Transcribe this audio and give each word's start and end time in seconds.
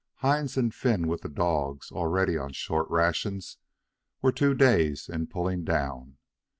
Hines 0.15 0.57
and 0.57 0.73
Finn, 0.73 1.07
with 1.07 1.21
the 1.21 1.29
dogs, 1.29 1.91
already 1.91 2.35
on 2.35 2.53
short 2.53 2.89
rations, 2.89 3.57
were 4.23 4.31
two 4.31 4.55
days 4.55 5.07
in 5.07 5.27
pulling 5.27 5.63
down. 5.63 6.17